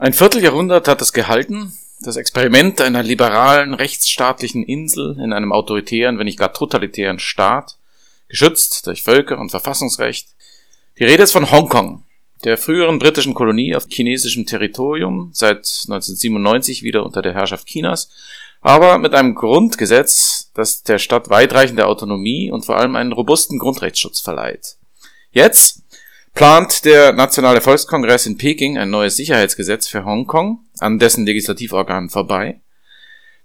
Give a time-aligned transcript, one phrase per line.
[0.00, 6.24] Ein Vierteljahrhundert hat es gehalten, das Experiment einer liberalen, rechtsstaatlichen Insel in einem autoritären, wenn
[6.24, 7.76] nicht gar totalitären Staat,
[8.26, 10.28] geschützt durch Völker- und Verfassungsrecht.
[10.98, 12.02] Die Rede ist von Hongkong,
[12.44, 18.08] der früheren britischen Kolonie auf chinesischem Territorium, seit 1997 wieder unter der Herrschaft Chinas,
[18.62, 24.20] aber mit einem Grundgesetz, das der Stadt weitreichende Autonomie und vor allem einen robusten Grundrechtsschutz
[24.20, 24.78] verleiht.
[25.30, 25.82] Jetzt
[26.34, 32.60] plant der Nationale Volkskongress in Peking ein neues Sicherheitsgesetz für Hongkong an dessen Legislativorganen vorbei,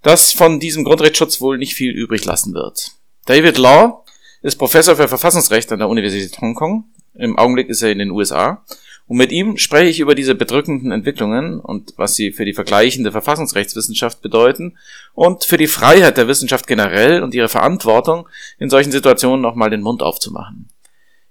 [0.01, 2.91] das von diesem Grundrechtsschutz wohl nicht viel übrig lassen wird.
[3.25, 4.05] David Law
[4.41, 6.85] ist Professor für Verfassungsrecht an der Universität Hongkong.
[7.15, 8.63] Im Augenblick ist er in den USA.
[9.07, 13.11] Und mit ihm spreche ich über diese bedrückenden Entwicklungen und was sie für die vergleichende
[13.11, 14.77] Verfassungsrechtswissenschaft bedeuten
[15.13, 19.81] und für die Freiheit der Wissenschaft generell und ihre Verantwortung, in solchen Situationen nochmal den
[19.81, 20.69] Mund aufzumachen.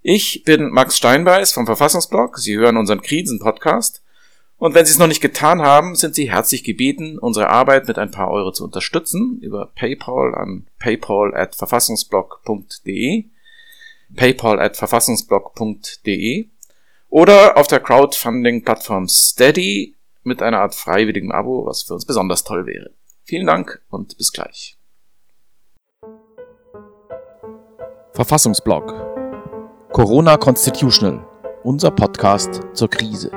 [0.06, 2.36] Ich bin Max Steinbeiß vom Verfassungsblog.
[2.36, 4.02] Sie hören unseren Krisen-Podcast.
[4.58, 7.98] Und wenn Sie es noch nicht getan haben, sind Sie herzlich gebeten, unsere Arbeit mit
[7.98, 13.24] ein paar Euro zu unterstützen über PayPal an paypal at verfassungsblog.de
[14.14, 16.48] paypal at verfassungsblog.de
[17.08, 22.66] oder auf der Crowdfunding-Plattform Steady mit einer Art freiwilligem Abo, was für uns besonders toll
[22.66, 22.90] wäre.
[23.22, 24.76] Vielen Dank und bis gleich.
[28.12, 29.13] Verfassungsblog
[29.94, 31.24] Corona Constitutional,
[31.62, 33.30] unser Podcast zur Krise.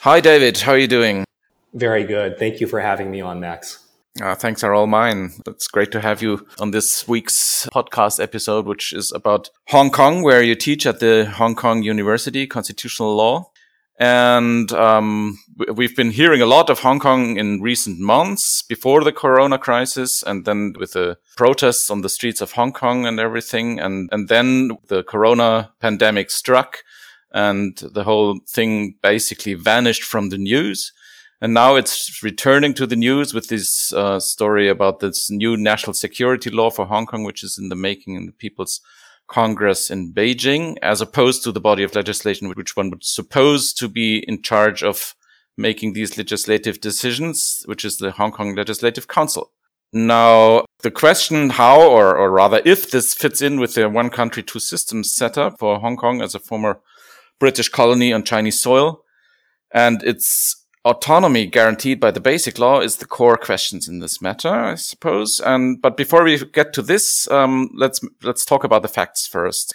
[0.00, 1.24] Hi David, how are you doing?
[1.72, 2.36] Very good.
[2.40, 3.78] Thank you for having me on, Max.
[4.20, 5.30] Uh, thanks are all mine.
[5.46, 10.24] It's great to have you on this week's podcast episode, which is about Hong Kong,
[10.24, 13.52] where you teach at the Hong Kong University Constitutional Law.
[13.96, 15.38] And um,
[15.72, 20.22] we've been hearing a lot of Hong Kong in recent months before the corona crisis
[20.24, 23.78] and then with the protests on the streets of Hong Kong and everything.
[23.78, 26.78] And, and then the corona pandemic struck
[27.32, 30.92] and the whole thing basically vanished from the news.
[31.40, 35.94] And now it's returning to the news with this uh, story about this new national
[35.94, 38.80] security law for Hong Kong, which is in the making in the People's
[39.26, 43.88] Congress in Beijing, as opposed to the body of legislation, which one would suppose to
[43.88, 45.14] be in charge of
[45.56, 49.52] making these legislative decisions, which is the Hong Kong Legislative Council.
[49.92, 54.42] Now, the question how, or, or rather if this fits in with the one country,
[54.42, 56.80] two systems setup for Hong Kong as a former
[57.38, 59.04] British colony on Chinese soil
[59.72, 64.48] and its autonomy guaranteed by the basic law is the core questions in this matter,
[64.48, 65.40] I suppose.
[65.40, 69.74] And but before we get to this, um, let's let's talk about the facts first.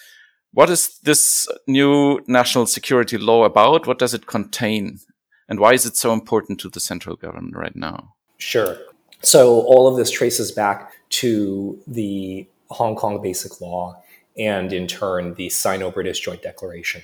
[0.51, 3.87] What is this new national security law about?
[3.87, 4.99] What does it contain,
[5.47, 8.15] and why is it so important to the central government right now?
[8.37, 8.77] Sure.
[9.21, 14.01] So all of this traces back to the Hong Kong Basic Law,
[14.37, 17.01] and in turn the Sino-British Joint Declaration.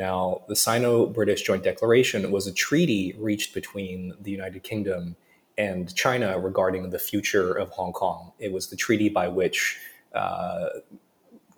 [0.00, 5.14] Now, the Sino British Joint Declaration was a treaty reached between the United Kingdom
[5.58, 8.32] and China regarding the future of Hong Kong.
[8.38, 9.78] It was the treaty by which
[10.14, 10.70] uh,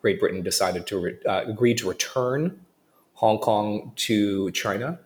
[0.00, 2.60] Great Britain decided to re- uh, agree to return
[3.12, 4.98] Hong Kong to China.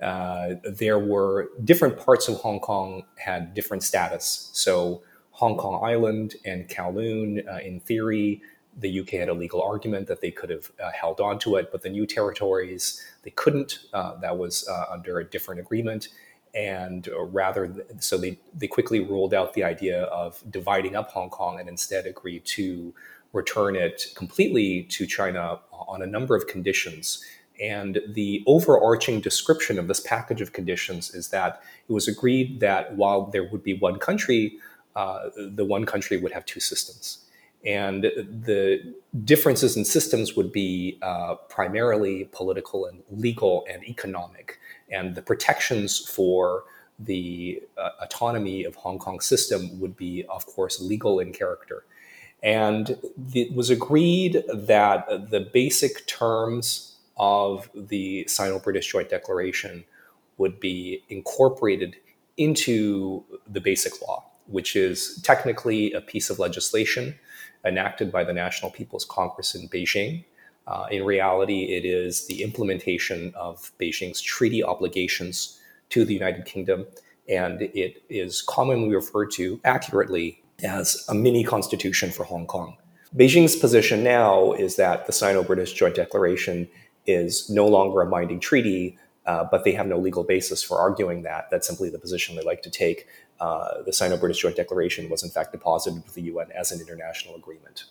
[0.00, 4.50] Uh, there were different parts of Hong Kong had different status.
[4.52, 5.02] So
[5.32, 8.40] Hong Kong Island and Kowloon, uh, in theory,
[8.76, 11.70] the UK had a legal argument that they could have uh, held on to it,
[11.70, 13.80] but the new territories they couldn't.
[13.92, 16.08] Uh, that was uh, under a different agreement,
[16.54, 21.10] and uh, rather, th- so they they quickly ruled out the idea of dividing up
[21.10, 22.94] Hong Kong and instead agreed to
[23.32, 27.22] return it completely to China on a number of conditions.
[27.60, 32.96] And the overarching description of this package of conditions is that it was agreed that
[32.96, 34.58] while there would be one country,
[34.96, 37.23] uh, the one country would have two systems
[37.64, 38.94] and the
[39.24, 44.58] differences in systems would be uh, primarily political and legal and economic.
[44.90, 46.64] And the protections for
[46.98, 51.84] the uh, autonomy of Hong Kong system would be, of course, legal in character.
[52.42, 52.98] And
[53.32, 59.84] it was agreed that the basic terms of the Sino British Joint Declaration
[60.36, 61.96] would be incorporated
[62.36, 67.14] into the basic law, which is technically a piece of legislation
[67.64, 70.24] enacted by the National People's Congress in Beijing.
[70.66, 75.58] Uh, in reality, it is the implementation of Beijing's treaty obligations
[75.90, 76.86] to the United Kingdom,
[77.28, 82.76] and it is commonly referred to accurately as a mini constitution for Hong Kong.
[83.16, 86.68] Beijing's position now is that the Sino British Joint Declaration
[87.06, 91.22] is no longer a binding treaty, uh, but they have no legal basis for arguing
[91.22, 91.48] that.
[91.50, 93.06] That's simply the position they like to take.
[93.44, 96.80] Uh, the Sino British Joint Declaration was, in fact, deposited with the UN as an
[96.80, 97.84] international agreement.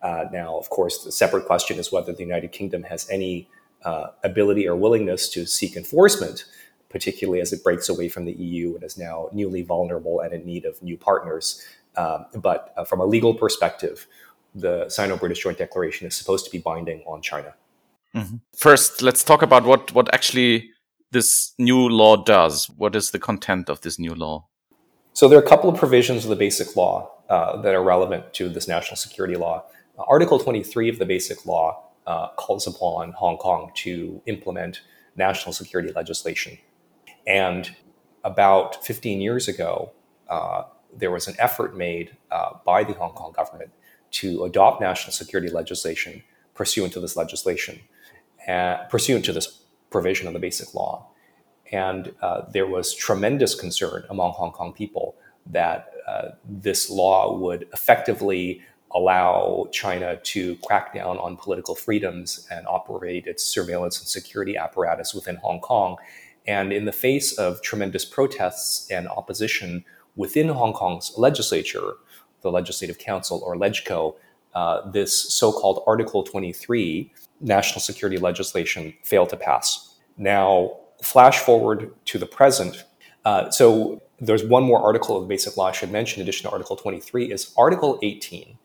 [0.00, 3.46] Uh, now, of course, the separate question is whether the United Kingdom has any
[3.84, 6.46] uh, ability or willingness to seek enforcement,
[6.88, 10.46] particularly as it breaks away from the EU and is now newly vulnerable and in
[10.46, 11.62] need of new partners.
[11.98, 14.06] Um, but uh, from a legal perspective,
[14.54, 17.52] the Sino British Joint Declaration is supposed to be binding on China.
[18.14, 18.36] Mm-hmm.
[18.56, 20.70] First, let's talk about what, what actually
[21.10, 22.70] this new law does.
[22.78, 24.46] What is the content of this new law?
[25.16, 28.34] So, there are a couple of provisions of the basic law uh, that are relevant
[28.34, 29.64] to this national security law.
[29.98, 34.82] Uh, Article 23 of the basic law uh, calls upon Hong Kong to implement
[35.16, 36.58] national security legislation.
[37.26, 37.74] And
[38.24, 39.92] about 15 years ago,
[40.28, 40.64] uh,
[40.94, 43.70] there was an effort made uh, by the Hong Kong government
[44.20, 47.80] to adopt national security legislation pursuant to this legislation,
[48.46, 51.08] uh, pursuant to this provision of the basic law.
[51.72, 55.16] And uh, there was tremendous concern among Hong Kong people
[55.46, 58.62] that uh, this law would effectively
[58.94, 65.14] allow China to crack down on political freedoms and operate its surveillance and security apparatus
[65.14, 65.96] within Hong Kong.
[66.46, 69.84] And in the face of tremendous protests and opposition
[70.14, 71.94] within Hong Kong's legislature,
[72.42, 74.14] the Legislative Council or LegCo,
[74.54, 79.96] uh, this so called Article 23 national security legislation failed to pass.
[80.16, 82.84] Now, flash forward to the present.
[83.24, 86.48] Uh, so there's one more article of the Basic Law I should mention, in addition
[86.48, 88.58] to Article 23, is Article 18.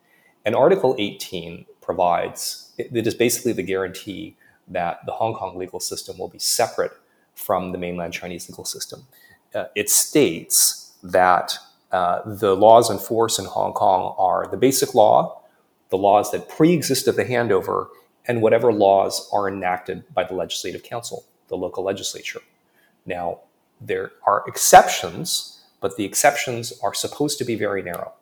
[0.44, 4.36] And Article 18 provides, it is basically the guarantee
[4.68, 6.92] that the Hong Kong legal system will be separate
[7.34, 9.06] from the mainland Chinese legal system.
[9.54, 11.58] Uh, it states that
[11.90, 15.42] uh, the laws in force in Hong Kong are the basic law,
[15.90, 17.88] the laws that pre exist at the handover,
[18.26, 22.40] and whatever laws are enacted by the Legislative Council, the local legislature.
[23.04, 23.40] Now,
[23.78, 28.14] there are exceptions, but the exceptions are supposed to be very narrow.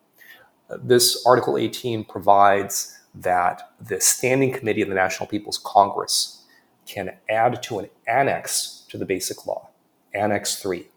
[0.83, 6.45] This Article 18 provides that the Standing Committee of the National People's Congress
[6.87, 9.69] can add to an annex to the Basic Law,
[10.13, 10.89] Annex 3.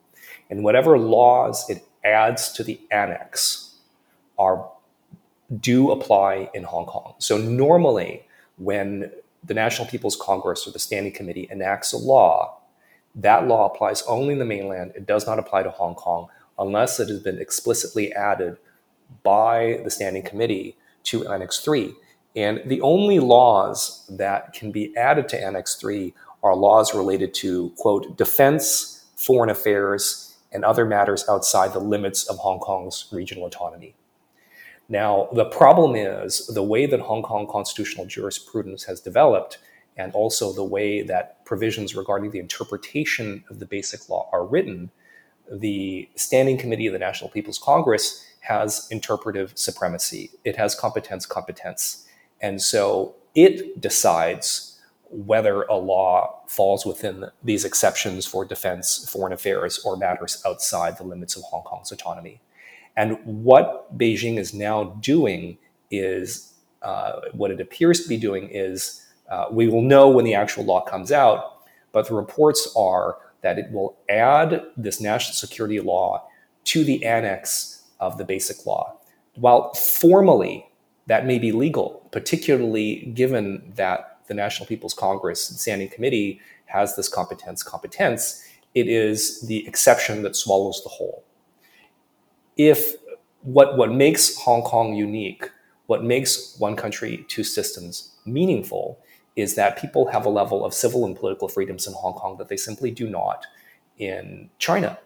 [0.49, 3.75] And whatever laws it adds to the annex
[4.39, 4.71] are
[5.59, 7.13] do apply in Hong Kong.
[7.19, 8.25] So normally
[8.57, 9.11] when
[9.45, 12.59] the National People's Congress or the Standing Committee enacts a law,
[13.15, 14.93] that law applies only in the mainland.
[14.95, 18.57] It does not apply to Hong Kong unless it has been explicitly added
[19.23, 21.93] by the Standing Committee to Annex 3.
[22.35, 27.69] And the only laws that can be added to Annex 3 are laws related to,
[27.77, 33.95] quote, defense, foreign affairs, and other matters outside the limits of Hong Kong's regional autonomy.
[34.89, 39.57] Now, the problem is the way that Hong Kong constitutional jurisprudence has developed,
[39.95, 44.91] and also the way that provisions regarding the interpretation of the basic law are written,
[45.51, 50.31] the Standing Committee of the National People's Congress has interpretive supremacy.
[50.43, 52.05] It has competence competence.
[52.41, 54.79] And so it decides
[55.09, 61.03] whether a law falls within these exceptions for defense, foreign affairs, or matters outside the
[61.03, 62.41] limits of Hong Kong's autonomy.
[62.95, 65.57] And what Beijing is now doing
[65.89, 70.35] is uh, what it appears to be doing is uh, we will know when the
[70.35, 75.79] actual law comes out, but the reports are that it will add this national security
[75.79, 76.27] law
[76.65, 78.97] to the annex of the basic law.
[79.35, 80.67] While formally
[81.07, 87.09] that may be legal, particularly given that the National People's Congress Standing Committee has this
[87.09, 91.23] competence competence, it is the exception that swallows the whole.
[92.57, 92.95] If
[93.41, 95.49] what, what makes Hong Kong unique,
[95.87, 98.99] what makes one country, two systems meaningful,
[99.35, 102.47] is that people have a level of civil and political freedoms in Hong Kong that
[102.47, 103.45] they simply do not
[103.97, 104.97] in China.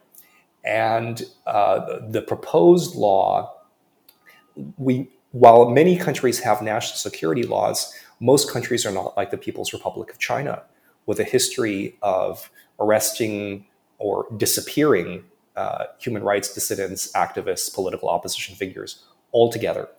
[0.64, 3.54] And uh, the proposed law,
[4.78, 9.72] we, while many countries have national security laws, most countries are not like the People's
[9.72, 10.64] Republic of China,
[11.06, 13.66] with a history of arresting
[13.98, 15.24] or disappearing
[15.58, 19.90] uh, human rights dissidents, activists, political opposition figures all together.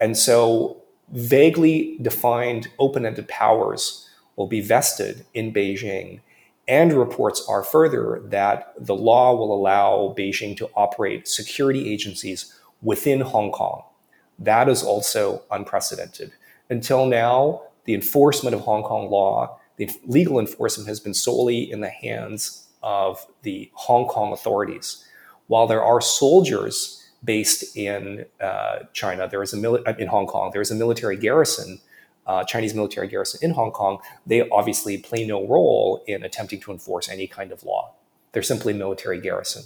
[0.00, 0.82] And so,
[1.12, 6.20] vaguely defined open ended powers will be vested in Beijing.
[6.66, 13.20] And reports are further that the law will allow Beijing to operate security agencies within
[13.20, 13.82] Hong Kong.
[14.38, 16.32] That is also unprecedented.
[16.70, 21.80] Until now, the enforcement of Hong Kong law, the legal enforcement has been solely in
[21.80, 25.04] the hands of the Hong Kong authorities.
[25.48, 30.50] While there are soldiers based in uh, China, there is a mili- in Hong Kong,
[30.52, 31.80] there is a military garrison,
[32.26, 33.98] uh, Chinese military garrison in Hong Kong.
[34.26, 37.94] They obviously play no role in attempting to enforce any kind of law.
[38.32, 39.64] They're simply military garrison.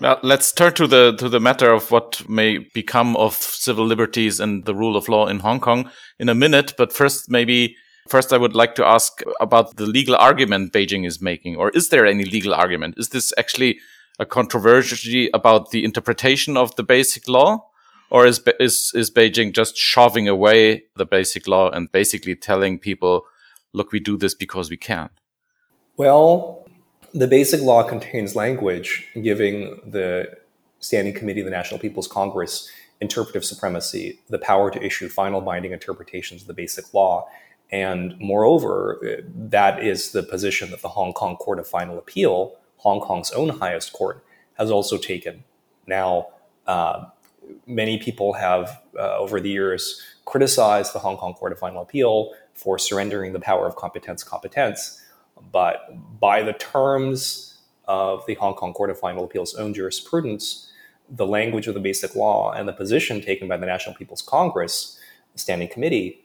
[0.00, 4.38] Well, let's turn to the to the matter of what may become of civil liberties
[4.40, 6.74] and the rule of law in Hong Kong in a minute.
[6.78, 7.76] But first, maybe
[8.08, 11.88] first, I would like to ask about the legal argument Beijing is making, or is
[11.88, 12.94] there any legal argument?
[12.98, 13.78] Is this actually
[14.18, 17.66] a controversy about the interpretation of the basic law,
[18.10, 23.24] or is is is Beijing just shoving away the basic law and basically telling people,
[23.72, 25.10] "Look, we do this because we can"?
[25.96, 26.66] Well,
[27.12, 30.36] the basic law contains language giving the
[30.80, 35.72] Standing Committee of the National People's Congress interpretive supremacy, the power to issue final binding
[35.72, 37.26] interpretations of the basic law.
[37.70, 43.00] And moreover, that is the position that the Hong Kong Court of Final Appeal, Hong
[43.00, 45.44] Kong's own highest court, has also taken.
[45.86, 46.28] Now,
[46.66, 47.06] uh,
[47.66, 52.32] many people have, uh, over the years, criticized the Hong Kong Court of Final Appeal
[52.54, 55.02] for surrendering the power of competence competence.
[55.52, 60.70] But by the terms of the Hong Kong Court of Final Appeal's own jurisprudence,
[61.08, 64.98] the language of the basic law and the position taken by the National People's Congress,
[65.36, 66.24] Standing Committee,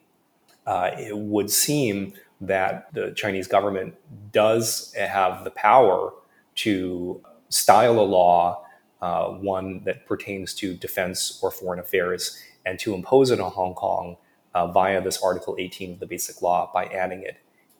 [0.65, 3.95] uh, it would seem that the Chinese government
[4.31, 6.13] does have the power
[6.55, 8.65] to style a law,
[9.01, 13.73] uh, one that pertains to defense or foreign affairs, and to impose it on Hong
[13.73, 14.17] Kong
[14.53, 17.37] uh, via this Article 18 of the Basic Law by adding it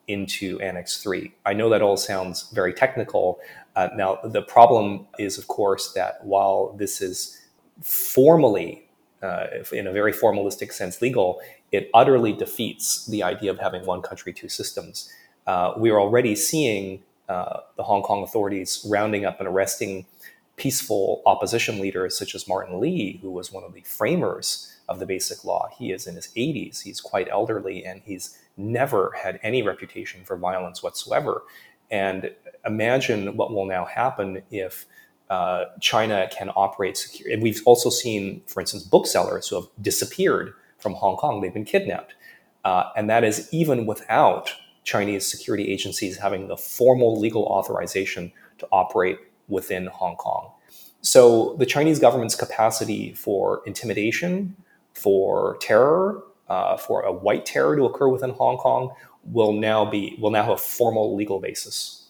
[0.07, 1.33] into Annex 3.
[1.45, 3.39] I know that all sounds very technical.
[3.75, 7.41] Uh, now, the problem is, of course, that while this is
[7.81, 8.89] formally,
[9.21, 11.39] uh, in a very formalistic sense, legal,
[11.73, 15.11] it utterly defeats the idea of having one country, two systems.
[15.47, 20.05] Uh, we are already seeing uh, the Hong Kong authorities rounding up and arresting
[20.55, 25.05] peaceful opposition leaders such as Martin Lee, who was one of the framers of the
[25.07, 25.67] Basic Law.
[25.75, 30.37] He is in his 80s, he's quite elderly, and he's never had any reputation for
[30.37, 31.41] violence whatsoever.
[31.89, 32.31] And
[32.67, 34.85] imagine what will now happen if
[35.31, 37.33] uh, China can operate secure.
[37.33, 41.41] And we've also seen, for instance, booksellers who have disappeared from Hong Kong.
[41.41, 42.13] They've been kidnapped.
[42.63, 48.67] Uh, and that is even without Chinese security agencies having the formal legal authorization to
[48.71, 50.51] operate within Hong Kong.
[51.01, 54.55] So the Chinese government's capacity for intimidation,
[54.93, 58.93] for terror, uh, for a white terror to occur within Hong Kong
[59.25, 62.07] will now be will now have a formal legal basis.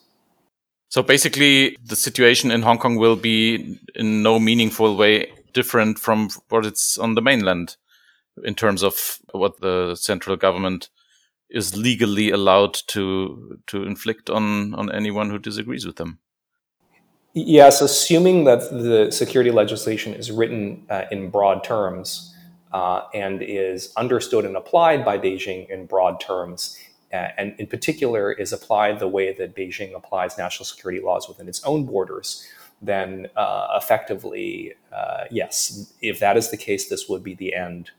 [0.90, 6.30] So basically, the situation in Hong Kong will be in no meaningful way different from
[6.50, 7.78] what it's on the mainland
[8.44, 10.90] in terms of what the central government
[11.50, 16.20] is legally allowed to to inflict on on anyone who disagrees with them.
[17.36, 22.34] Yes, assuming that the security legislation is written uh, in broad terms,
[22.72, 26.78] uh, and is understood and applied by Beijing in broad terms,
[27.12, 31.48] uh, and in particular is applied the way that Beijing applies national security laws within
[31.48, 32.48] its own borders,
[32.84, 37.92] then uh, effectively, uh, yes, if that is the case, this would be the end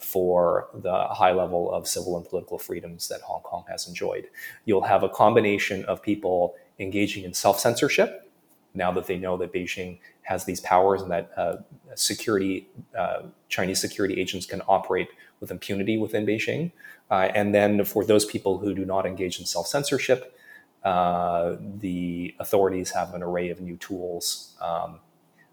[0.00, 4.28] for the high level of civil and political freedoms that Hong Kong has enjoyed.
[4.64, 8.30] You'll have a combination of people engaging in self censorship
[8.74, 11.56] now that they know that Beijing has these powers and that uh,
[11.94, 15.08] security uh, Chinese security agents can operate
[15.40, 16.72] with impunity within Beijing.
[17.10, 20.36] Uh, and then for those people who do not engage in self censorship,
[20.84, 25.00] uh, the authorities have an array of new tools um,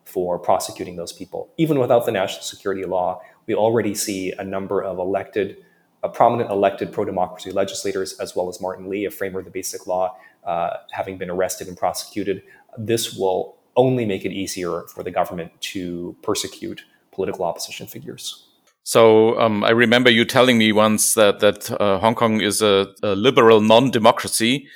[0.06, 1.50] for prosecuting those people.
[1.58, 5.58] Even without the national security law, we already see a number of elected,
[6.04, 9.52] uh, prominent elected pro democracy legislators, as well as Martin Lee, a framer of the
[9.52, 12.44] Basic Law, uh, having been arrested and prosecuted.
[12.78, 18.44] This will only make it easier for the government to persecute political opposition figures.
[18.84, 22.88] So um, I remember you telling me once that that uh, Hong Kong is a,
[23.04, 24.68] a liberal non-democracy,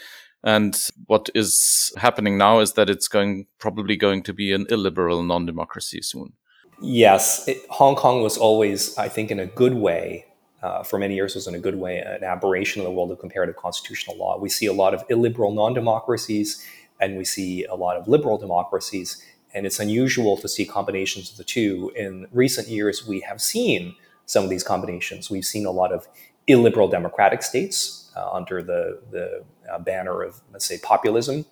[0.44, 0.76] and
[1.06, 6.02] what is happening now is that it's going probably going to be an illiberal non-democracy
[6.02, 6.34] soon.
[6.82, 10.26] Yes, it, Hong Kong was always, I think, in a good way.
[10.64, 13.20] Uh, for many years, was in a good way an aberration in the world of
[13.20, 14.38] comparative constitutional law.
[14.38, 16.64] We see a lot of illiberal non-democracies
[17.00, 19.24] and we see a lot of liberal democracies.
[19.56, 21.92] And it's unusual to see combinations of the two.
[21.96, 23.96] In recent years, we have seen
[24.28, 25.32] some of these combinations.
[25.32, 26.08] We've seen a lot of
[26.46, 31.46] illiberal democratic states uh, under the, the uh, banner of, let's say, populism.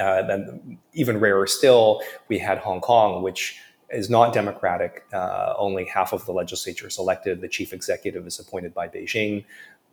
[0.00, 3.56] Uh, then, even rarer still, we had Hong Kong, which
[3.92, 5.04] is not democratic.
[5.12, 7.40] Uh, only half of the legislature is elected.
[7.40, 9.44] The chief executive is appointed by Beijing,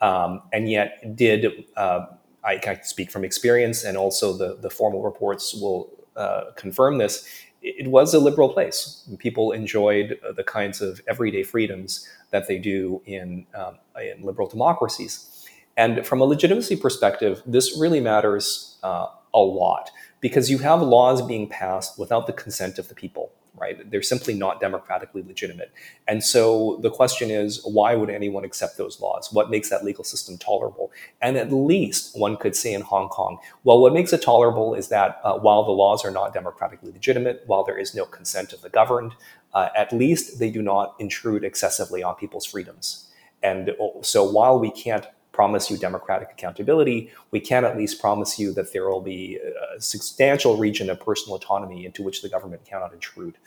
[0.01, 2.05] um, and yet did uh,
[2.43, 7.27] I can speak from experience, and also the, the formal reports will uh, confirm this.
[7.61, 9.05] It, was a liberal place.
[9.19, 15.45] People enjoyed the kinds of everyday freedoms that they do in, um, in liberal democracies.
[15.75, 19.91] And from a legitimacy perspective, this really matters uh, a lot
[20.21, 23.89] because you have laws being passed without the consent of the people right?
[23.89, 25.71] They're simply not democratically legitimate.
[26.07, 29.31] And so the question is, why would anyone accept those laws?
[29.31, 30.91] What makes that legal system tolerable?
[31.21, 34.87] And at least one could say in Hong Kong, well, what makes it tolerable is
[34.89, 38.61] that uh, while the laws are not democratically legitimate, while there is no consent of
[38.61, 39.13] the governed,
[39.53, 43.09] uh, at least they do not intrude excessively on people's freedoms.
[43.41, 45.07] And so while we can't
[45.39, 49.39] promise you democratic accountability, we can at least promise you that there will be
[49.77, 53.37] a substantial region of personal autonomy into which the government cannot intrude.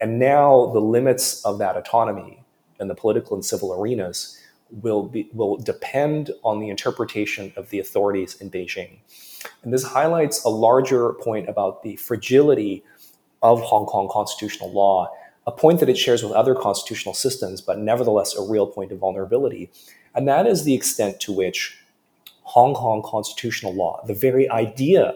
[0.00, 2.44] And now the limits of that autonomy
[2.78, 4.38] in the political and civil arenas
[4.70, 8.98] will be will depend on the interpretation of the authorities in Beijing.
[9.64, 12.84] And this highlights a larger point about the fragility
[13.42, 15.10] of Hong Kong constitutional law,
[15.48, 18.98] a point that it shares with other constitutional systems, but nevertheless a real point of
[18.98, 19.72] vulnerability.
[20.14, 21.78] And that is the extent to which
[22.42, 25.14] Hong Kong constitutional law, the very idea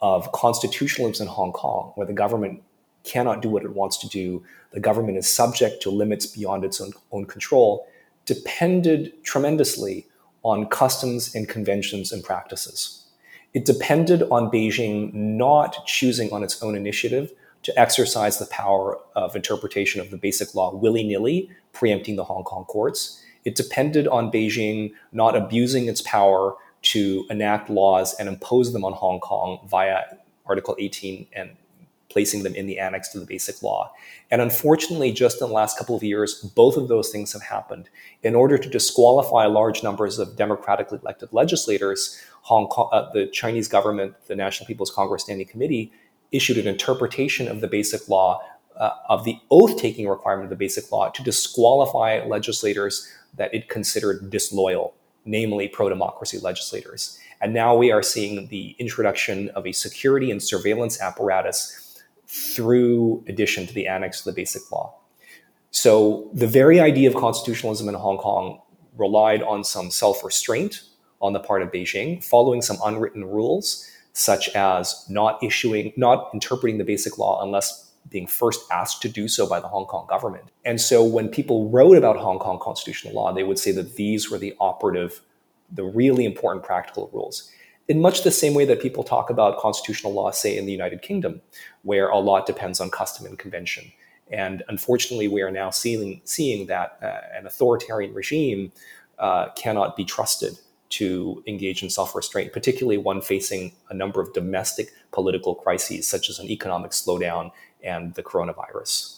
[0.00, 2.62] of constitutionalism in Hong Kong, where the government
[3.04, 6.80] cannot do what it wants to do, the government is subject to limits beyond its
[6.80, 7.86] own, own control,
[8.24, 10.06] depended tremendously
[10.42, 13.06] on customs and conventions and practices.
[13.54, 17.32] It depended on Beijing not choosing on its own initiative
[17.64, 22.44] to exercise the power of interpretation of the basic law willy nilly, preempting the Hong
[22.44, 23.21] Kong courts.
[23.44, 28.92] It depended on Beijing not abusing its power to enact laws and impose them on
[28.92, 30.02] Hong Kong via
[30.46, 31.56] Article 18 and
[32.12, 33.90] placing them in the annex to the basic law.
[34.30, 37.88] And unfortunately, just in the last couple of years, both of those things have happened.
[38.22, 43.66] In order to disqualify large numbers of democratically elected legislators, Hong Kong, uh, the Chinese
[43.66, 45.90] government, the National People's Congress Standing Committee,
[46.32, 48.42] issued an interpretation of the basic law,
[48.76, 53.68] uh, of the oath taking requirement of the basic law, to disqualify legislators that it
[53.68, 57.18] considered disloyal, namely pro democracy legislators.
[57.40, 63.66] And now we are seeing the introduction of a security and surveillance apparatus through addition
[63.66, 64.94] to the annex to the basic law.
[65.70, 68.60] So the very idea of constitutionalism in Hong Kong
[68.96, 70.82] relied on some self restraint
[71.20, 76.78] on the part of Beijing, following some unwritten rules, such as not issuing, not interpreting
[76.78, 80.44] the basic law unless being first asked to do so by the Hong Kong government.
[80.64, 84.30] And so when people wrote about Hong Kong constitutional law, they would say that these
[84.30, 85.22] were the operative,
[85.70, 87.50] the really important practical rules.
[87.88, 91.02] In much the same way that people talk about constitutional law, say in the United
[91.02, 91.40] Kingdom,
[91.82, 93.90] where a lot depends on custom and convention.
[94.30, 98.72] And unfortunately, we are now seeing, seeing that uh, an authoritarian regime
[99.18, 100.58] uh, cannot be trusted
[100.92, 106.28] to engage in self restraint, particularly one facing a number of domestic political crises, such
[106.28, 107.50] as an economic slowdown
[107.82, 109.16] and the coronavirus.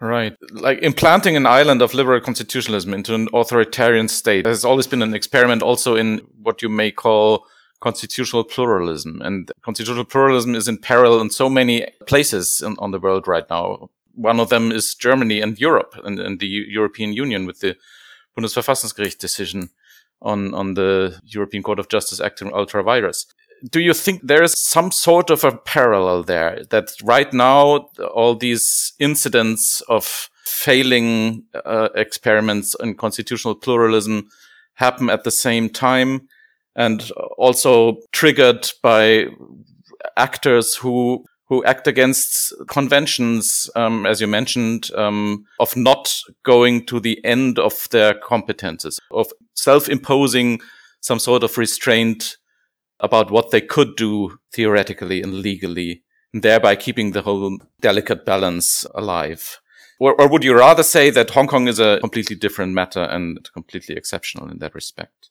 [0.00, 0.36] Right.
[0.50, 5.14] Like implanting an island of liberal constitutionalism into an authoritarian state has always been an
[5.14, 7.46] experiment also in what you may call
[7.80, 9.22] constitutional pluralism.
[9.22, 13.48] And constitutional pluralism is in peril in so many places in, on the world right
[13.48, 13.90] now.
[14.14, 17.76] One of them is Germany and Europe and, and the European Union with the
[18.36, 19.70] Bundesverfassungsgericht decision
[20.22, 23.26] on, on the European Court of Justice Act on ultra-vires
[23.70, 28.34] do you think there is some sort of a parallel there that right now all
[28.34, 34.28] these incidents of failing uh, experiments in constitutional pluralism
[34.74, 36.28] happen at the same time
[36.74, 39.26] and also triggered by
[40.16, 46.98] actors who who act against conventions, um, as you mentioned, um, of not going to
[46.98, 50.62] the end of their competences, of self-imposing
[51.02, 52.38] some sort of restraint
[53.00, 58.86] about what they could do theoretically and legally, and thereby keeping the whole delicate balance
[58.94, 59.60] alive.
[60.00, 63.46] Or, or would you rather say that Hong Kong is a completely different matter and
[63.52, 65.28] completely exceptional in that respect?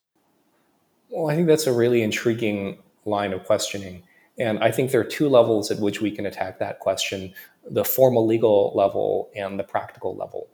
[1.09, 4.03] Well, I think that's a really intriguing line of questioning.
[4.41, 7.33] And I think there are two levels at which we can attack that question
[7.69, 10.49] the formal legal level and the practical level.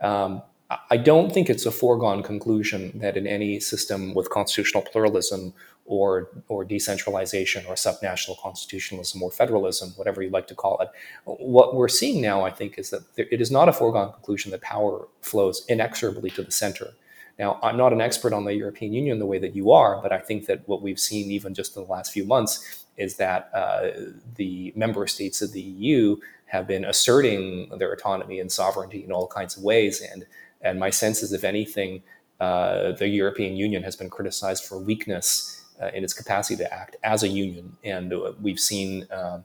[0.00, 0.42] Um,
[0.88, 5.52] I don't think it's a foregone conclusion that in any system with constitutional pluralism
[5.84, 10.88] or, or decentralization or subnational constitutionalism or federalism, whatever you like to call it,
[11.24, 14.52] what we're seeing now, I think, is that there, it is not a foregone conclusion
[14.52, 16.94] that power flows inexorably to the center.
[17.38, 20.12] Now, I'm not an expert on the European Union the way that you are, but
[20.12, 23.50] I think that what we've seen even just in the last few months is that
[23.54, 23.90] uh,
[24.36, 26.16] the member states of the EU
[26.46, 30.00] have been asserting their autonomy and sovereignty in all kinds of ways.
[30.00, 30.26] And
[30.60, 32.02] and my sense is, if anything,
[32.40, 36.96] uh, the European Union has been criticized for weakness uh, in its capacity to act
[37.02, 37.76] as a union.
[37.84, 39.40] And uh, we've seen uh,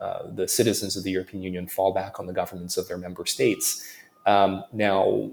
[0.00, 3.26] uh, the citizens of the European Union fall back on the governments of their member
[3.26, 3.84] states.
[4.26, 5.30] Um, now,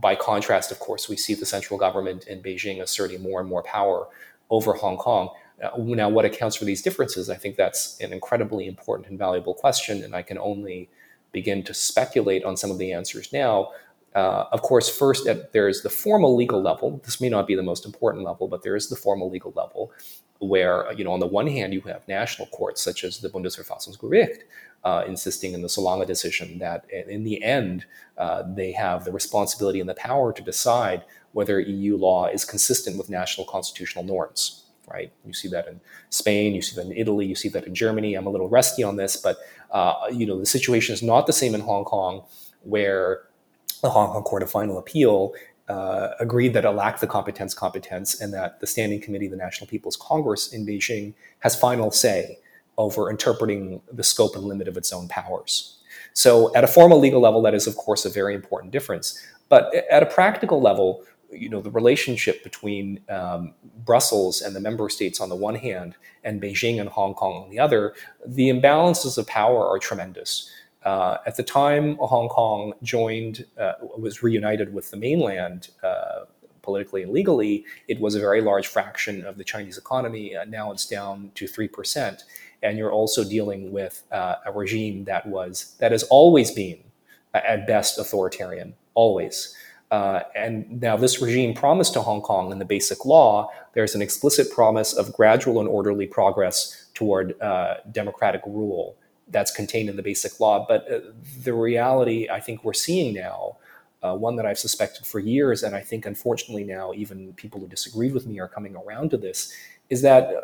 [0.00, 3.62] by contrast, of course, we see the central government in Beijing asserting more and more
[3.62, 4.06] power
[4.50, 5.30] over Hong Kong.
[5.62, 7.28] Uh, now, what accounts for these differences?
[7.28, 10.88] I think that's an incredibly important and valuable question, and I can only
[11.32, 13.72] begin to speculate on some of the answers now.
[14.14, 17.00] Uh, of course, first, at, there's the formal legal level.
[17.04, 19.92] This may not be the most important level, but there is the formal legal level
[20.40, 24.38] where, you know, on the one hand, you have national courts such as the Bundesverfassungsgericht
[24.84, 27.84] uh, insisting in the Solange decision that in the end,
[28.16, 32.96] uh, they have the responsibility and the power to decide whether EU law is consistent
[32.98, 34.64] with national constitutional norms.
[34.88, 35.12] Right?
[35.24, 38.14] You see that in Spain, you see that in Italy, you see that in Germany.
[38.14, 39.36] I'm a little rusty on this, but
[39.70, 42.24] uh, you know the situation is not the same in Hong Kong,
[42.62, 43.22] where
[43.82, 45.32] the Hong Kong Court of Final Appeal
[45.68, 49.36] uh, agreed that it lacked the competence competence and that the Standing Committee of the
[49.36, 52.40] National People's Congress in Beijing has final say
[52.84, 55.76] over interpreting the scope and limit of its own powers.
[56.12, 59.06] So, at a formal legal level, that is, of course, a very important difference.
[59.48, 59.62] But
[59.96, 65.20] at a practical level, you know, the relationship between um, Brussels and the member states
[65.20, 67.94] on the one hand, and Beijing and Hong Kong on the other,
[68.26, 70.50] the imbalances of power are tremendous.
[70.84, 76.24] Uh, at the time, Hong Kong joined, uh, was reunited with the mainland uh,
[76.62, 77.64] politically and legally.
[77.86, 80.36] It was a very large fraction of the Chinese economy.
[80.36, 82.24] Uh, now it's down to three percent,
[82.62, 86.78] and you're also dealing with uh, a regime that was that has always been,
[87.34, 88.74] at best, authoritarian.
[88.94, 89.54] Always.
[89.90, 94.02] Uh, and now, this regime promised to Hong Kong in the basic law, there's an
[94.02, 98.96] explicit promise of gradual and orderly progress toward uh, democratic rule
[99.28, 100.64] that's contained in the basic law.
[100.68, 101.00] But uh,
[101.42, 103.56] the reality I think we're seeing now,
[104.02, 107.66] uh, one that I've suspected for years, and I think unfortunately now even people who
[107.66, 109.52] disagreed with me are coming around to this,
[109.88, 110.40] is that uh,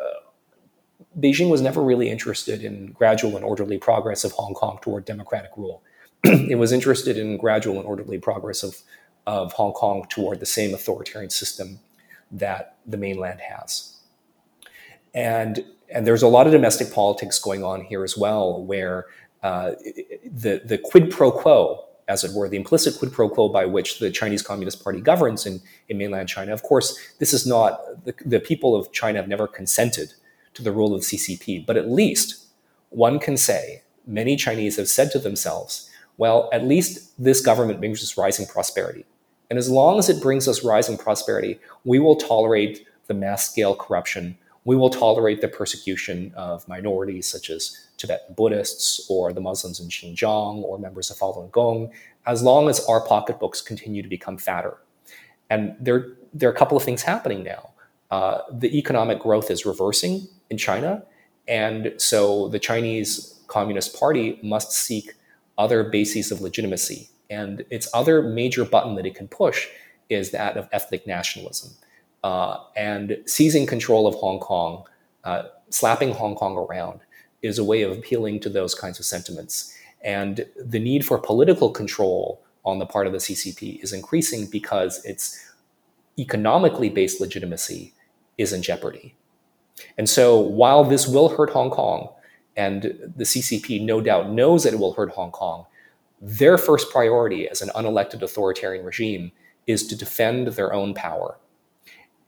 [1.19, 5.51] Beijing was never really interested in gradual and orderly progress of Hong Kong toward democratic
[5.57, 5.81] rule.
[6.23, 8.83] it was interested in gradual and orderly progress of
[9.27, 11.79] of Hong Kong toward the same authoritarian system
[12.31, 13.97] that the mainland has.
[15.13, 19.05] And, and there's a lot of domestic politics going on here as well, where
[19.43, 19.71] uh,
[20.25, 23.99] the, the quid pro quo, as it were, the implicit quid pro quo by which
[23.99, 26.53] the Chinese Communist Party governs in, in mainland China.
[26.53, 30.13] Of course, this is not, the, the people of China have never consented
[30.57, 32.47] to the rule of CCP, but at least
[32.89, 38.01] one can say many Chinese have said to themselves, well, at least this government brings
[38.01, 39.05] us rising prosperity.
[39.51, 43.75] And as long as it brings us rising prosperity, we will tolerate the mass scale
[43.75, 44.35] corruption.
[44.65, 49.89] We will tolerate the persecution of minorities such as Tibetan Buddhists or the Muslims in
[49.89, 51.91] Xinjiang or members of Falun Gong,
[52.25, 54.77] as long as our pocketbooks continue to become fatter.
[55.51, 57.69] And there, there are a couple of things happening now.
[58.09, 61.03] Uh, the economic growth is reversing in China.
[61.47, 65.13] And so the Chinese Communist Party must seek
[65.57, 69.67] other bases of legitimacy and its other major button that it can push
[70.09, 71.71] is that of ethnic nationalism.
[72.23, 74.83] Uh, and seizing control of Hong Kong,
[75.23, 77.01] uh, slapping Hong Kong around,
[77.41, 79.73] is a way of appealing to those kinds of sentiments.
[80.03, 85.03] And the need for political control on the part of the CCP is increasing because
[85.05, 85.53] its
[86.17, 87.93] economically based legitimacy
[88.37, 89.15] is in jeopardy.
[89.97, 92.09] And so while this will hurt Hong Kong,
[92.55, 95.65] and the CCP no doubt knows that it will hurt Hong Kong,
[96.19, 99.31] their first priority as an unelected authoritarian regime
[99.67, 101.37] is to defend their own power.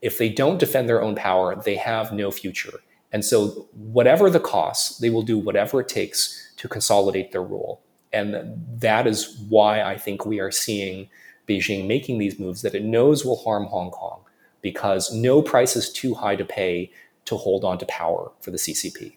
[0.00, 2.80] If they don't defend their own power, they have no future.
[3.12, 7.82] And so, whatever the cost, they will do whatever it takes to consolidate their rule.
[8.12, 11.08] And that is why I think we are seeing
[11.48, 14.20] Beijing making these moves that it knows will harm Hong Kong,
[14.62, 16.92] because no price is too high to pay
[17.30, 19.16] to hold on to power for the CCP.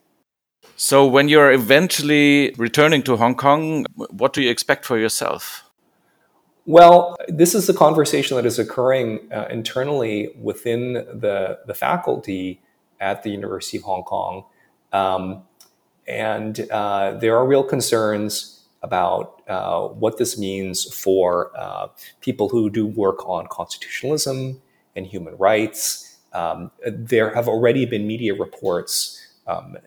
[0.76, 5.64] So, when you're eventually returning to Hong Kong, what do you expect for yourself?
[6.66, 12.62] Well, this is a conversation that is occurring uh, internally within the, the faculty
[13.02, 14.46] at the University of Hong Kong.
[14.94, 15.44] Um,
[16.08, 21.88] and uh, there are real concerns about uh, what this means for uh,
[22.22, 24.62] people who do work on constitutionalism
[24.96, 26.13] and human rights.
[26.34, 29.78] Um, there have already been media reports um,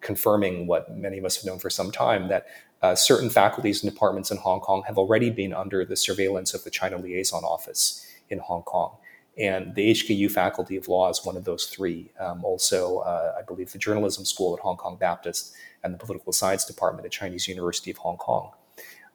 [0.00, 2.46] confirming what many of us have known for some time that
[2.82, 6.64] uh, certain faculties and departments in Hong Kong have already been under the surveillance of
[6.64, 8.96] the China Liaison Office in Hong Kong.
[9.36, 12.10] And the HKU Faculty of Law is one of those three.
[12.18, 16.32] Um, also, uh, I believe the Journalism School at Hong Kong Baptist and the Political
[16.32, 18.50] Science Department at Chinese University of Hong Kong.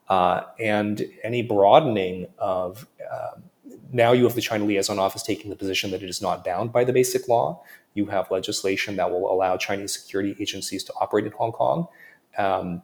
[0.10, 3.44] Uh, and any broadening of um,
[3.94, 6.74] now you have the China Liaison Office taking the position that it is not bound
[6.74, 7.64] by the basic law.
[7.96, 11.88] You have legislation that will allow Chinese security agencies to operate in Hong Kong.
[12.38, 12.84] Um,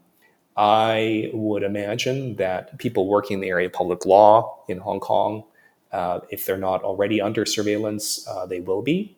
[0.57, 5.43] I would imagine that people working in the area of public law in Hong Kong,
[5.91, 9.17] uh, if they're not already under surveillance, uh, they will be.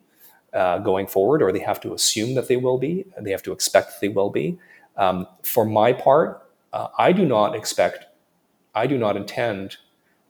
[0.53, 3.05] uh, going forward, or they have to assume that they will be.
[3.19, 4.57] They have to expect they will be.
[4.97, 8.05] Um, for my part, uh, I do not expect,
[8.75, 9.77] I do not intend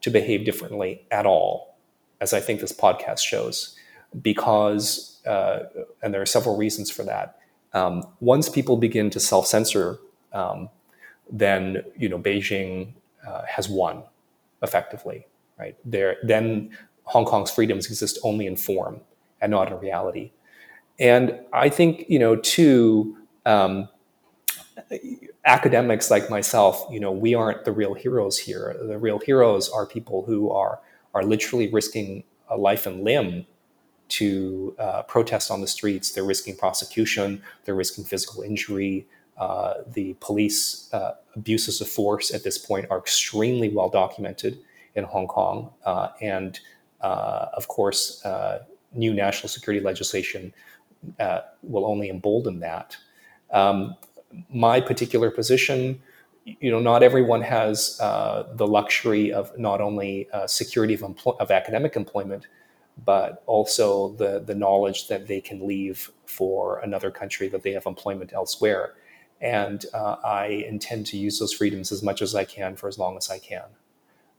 [0.01, 1.75] to behave differently at all,
[2.19, 3.75] as I think this podcast shows,
[4.21, 5.59] because, uh,
[6.01, 7.39] and there are several reasons for that.
[7.73, 9.99] Um, once people begin to self censor,
[10.33, 10.69] um,
[11.31, 12.93] then you know Beijing
[13.25, 14.03] uh, has won
[14.61, 15.25] effectively,
[15.57, 15.77] right?
[15.85, 16.71] There, then
[17.03, 18.99] Hong Kong's freedoms exist only in form
[19.39, 20.31] and not in reality.
[20.99, 23.17] And I think you know too.
[23.45, 23.87] Um,
[25.46, 28.76] academics like myself, you know, we aren't the real heroes here.
[28.82, 30.80] The real heroes are people who are
[31.13, 33.46] are literally risking a life and limb
[34.08, 36.12] to uh, protest on the streets.
[36.12, 37.41] They're risking prosecution.
[37.63, 39.08] They're risking physical injury.
[39.38, 44.60] Uh, the police uh, abuses of force at this point are extremely well documented
[44.96, 46.60] in Hong Kong, uh, and
[47.00, 48.63] uh, of course, uh,
[48.94, 50.54] new national security legislation
[51.63, 52.98] will only embolden that.
[53.52, 53.96] Um,
[54.50, 56.02] my particular position,
[56.46, 61.39] you know, not everyone has uh, the luxury of not only uh, security of, empl-
[61.39, 62.48] of academic employment,
[63.06, 67.86] but also the, the knowledge that they can leave for another country, that they have
[67.86, 68.94] employment elsewhere.
[69.39, 72.98] And uh, I intend to use those freedoms as much as I can for as
[72.98, 73.65] long as I can.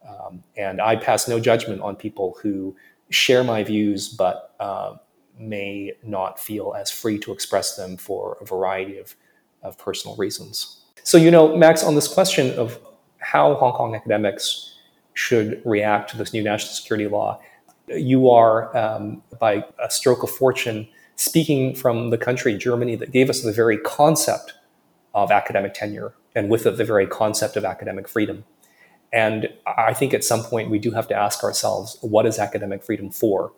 [0.08, 2.76] Um, and I pass no judgment on people who
[3.10, 4.96] share my views, but uh,
[5.38, 9.14] may not feel as free to express them for a variety of
[9.62, 10.82] of personal reasons.
[11.02, 12.78] So, you know, Max, on this question of
[13.18, 14.76] how Hong Kong academics
[15.14, 17.40] should react to this new national security law,
[17.88, 23.28] you are, um, by a stroke of fortune, speaking from the country, Germany, that gave
[23.28, 24.54] us the very concept
[25.14, 28.44] of academic tenure and with it, the very concept of academic freedom.
[29.12, 32.82] And I think at some point we do have to ask ourselves what is academic
[32.82, 33.52] freedom for?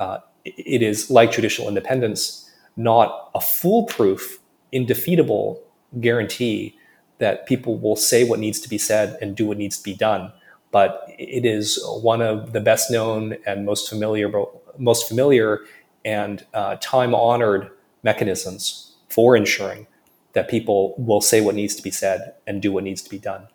[0.00, 4.40] Uh, it is like judicial independence, not a foolproof
[4.72, 5.62] indefeatable
[6.00, 6.78] guarantee
[7.18, 9.94] that people will say what needs to be said and do what needs to be
[9.94, 10.32] done.
[10.70, 14.30] But it is one of the best known and most familiar,
[14.78, 15.60] most familiar
[16.04, 17.70] and uh, time honored
[18.02, 19.86] mechanisms for ensuring
[20.34, 23.18] that people will say what needs to be said and do what needs to be
[23.18, 23.48] done.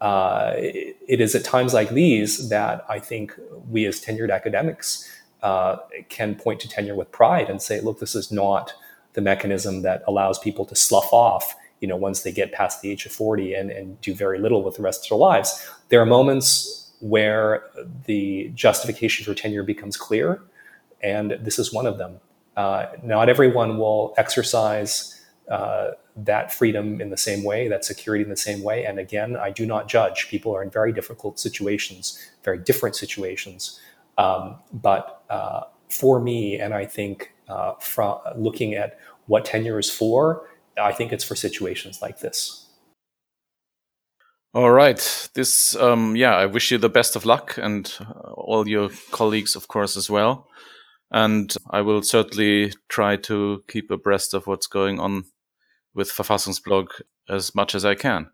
[0.00, 3.32] Uh, it, is at times like these that I think
[3.70, 5.10] we as tenured academics
[5.42, 5.76] uh,
[6.10, 8.74] can point to tenure with pride and say, look, this is not
[9.16, 12.90] the mechanism that allows people to slough off you know once they get past the
[12.90, 15.68] age of 40 and, and do very little with the rest of their lives.
[15.88, 17.64] There are moments where
[18.06, 20.42] the justification for tenure becomes clear
[21.02, 22.20] and this is one of them.
[22.56, 28.30] Uh, not everyone will exercise uh, that freedom in the same way that security in
[28.30, 30.28] the same way and again i do not judge.
[30.28, 33.80] People are in very difficult situations very different situations.
[34.18, 39.90] Um, but uh, for me and i think uh, from looking at what tenure is
[39.90, 40.48] for,
[40.80, 42.66] I think it's for situations like this.
[44.54, 45.28] All right.
[45.34, 49.54] This, um, yeah, I wish you the best of luck and uh, all your colleagues,
[49.54, 50.48] of course, as well.
[51.10, 55.24] And I will certainly try to keep abreast of what's going on
[55.94, 56.88] with Verfassungsblog
[57.28, 58.30] as much as I can.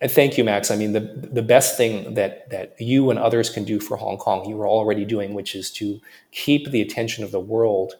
[0.00, 0.70] And thank you, Max.
[0.70, 1.00] I mean, the
[1.32, 4.68] the best thing that that you and others can do for Hong Kong, you are
[4.68, 6.00] already doing, which is to
[6.32, 7.94] keep the attention of the world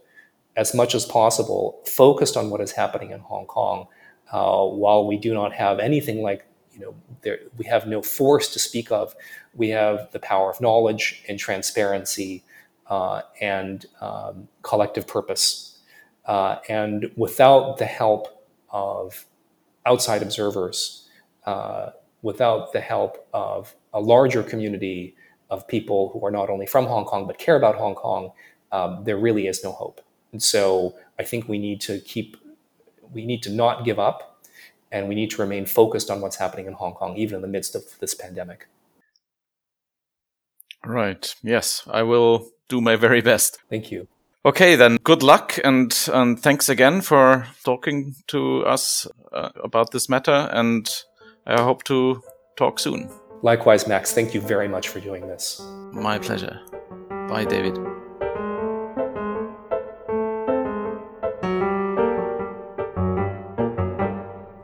[0.57, 3.87] as much as possible focused on what is happening in Hong Kong.
[4.33, 8.53] Uh, while we do not have anything like, you know, there, we have no force
[8.53, 9.15] to speak of,
[9.55, 12.43] we have the power of knowledge and transparency
[12.89, 15.79] uh, and um, collective purpose.
[16.25, 19.27] Uh, and without the help of
[19.85, 21.09] outside observers,
[21.45, 21.91] uh,
[22.23, 25.15] without the help of a larger community
[25.49, 28.33] of people who are not only from Hong Kong but care about Hong Kong,
[28.73, 30.01] um, there really is no hope.
[30.37, 32.37] And so I think we need to keep,
[33.11, 34.39] we need to not give up
[34.93, 37.49] and we need to remain focused on what's happening in Hong Kong, even in the
[37.49, 38.69] midst of this pandemic.
[40.85, 41.35] Right.
[41.43, 43.61] Yes, I will do my very best.
[43.71, 44.09] Thank you.
[44.45, 50.11] Okay, then good luck and, and thanks again for talking to us uh, about this
[50.11, 50.51] matter.
[50.53, 50.87] And
[51.47, 52.23] I hope to
[52.57, 53.09] talk soon.
[53.41, 54.13] Likewise, Max.
[54.13, 55.63] Thank you very much for doing this.
[55.93, 56.61] My pleasure.
[57.27, 57.96] Bye, David.